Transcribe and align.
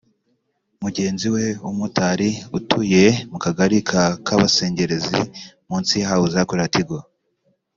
Mugenzi 0.81 1.27
we 1.35 1.45
w’umumotari 1.63 2.29
utuye 2.57 3.03
mu 3.31 3.37
Kagali 3.45 3.77
ka 3.89 4.03
Kabasengerezi 4.25 5.19
munsi 5.67 5.91
y’ahahoze 5.99 6.35
hakorera 6.39 6.73
Tigo 6.75 6.97